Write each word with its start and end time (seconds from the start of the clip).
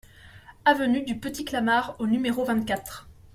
Avenue 0.65 1.03
du 1.03 1.19
Petit 1.19 1.45
Clamart 1.45 1.95
au 1.99 2.07
numéro 2.07 2.43
vingt-quatre 2.43 3.07